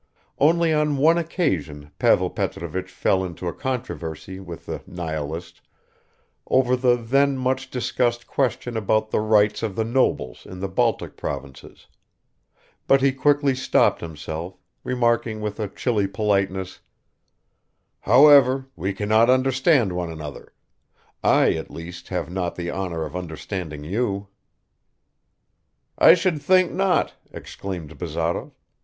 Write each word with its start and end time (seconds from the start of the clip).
Only 0.39 0.73
on 0.73 0.97
one 0.97 1.19
occasion 1.19 1.91
Pavel 1.99 2.31
Petrovich 2.31 2.89
fell 2.89 3.23
into 3.23 3.47
a 3.47 3.53
controversy 3.53 4.39
with 4.39 4.65
the 4.65 4.81
nihilist 4.87 5.61
over 6.47 6.75
the 6.75 6.95
then 6.95 7.37
much 7.37 7.69
discussed 7.69 8.25
question 8.25 8.75
about 8.75 9.11
the 9.11 9.19
rights 9.19 9.61
of 9.61 9.75
the 9.75 9.83
nobles 9.83 10.47
in 10.47 10.59
the 10.59 10.67
Baltic 10.67 11.17
provinces, 11.17 11.85
but 12.87 13.03
he 13.03 13.11
quickly 13.11 13.53
stopped 13.53 14.01
himself, 14.01 14.57
remarking 14.83 15.39
with 15.39 15.59
a 15.59 15.67
chilly 15.67 16.07
politeness: 16.07 16.79
"However, 17.99 18.65
we 18.75 18.93
cannot 18.93 19.29
understand 19.29 19.93
one 19.93 20.11
another; 20.11 20.51
I, 21.23 21.51
at 21.53 21.69
least, 21.69 22.07
have 22.07 22.27
not 22.27 22.55
the 22.55 22.71
honor 22.71 23.05
of 23.05 23.15
understanding 23.15 23.83
you." 23.83 24.29
"I 25.95 26.15
should 26.15 26.41
think 26.41 26.71
not!" 26.71 27.13
exclaimed 27.31 27.95
Bazarov. 27.99 28.51